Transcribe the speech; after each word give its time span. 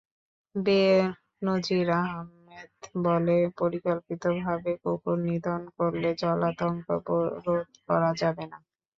বে-নজীর 0.55 1.89
আহমেদ 1.99 2.71
বলে, 3.03 3.37
অপরিকল্পিতভাবে 3.49 4.71
কুকুর 4.83 5.17
নিধন 5.25 5.61
করলে 5.77 6.09
জলাতঙ্ক 6.21 6.85
রোধ 7.45 7.67
করা 7.87 8.11
যাবে 8.21 8.45
না। 8.51 8.57